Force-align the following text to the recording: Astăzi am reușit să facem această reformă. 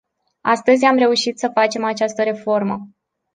Astăzi 0.41 0.85
am 0.85 0.97
reușit 0.97 1.39
să 1.39 1.49
facem 1.53 1.83
această 1.83 2.23
reformă. 2.23 2.87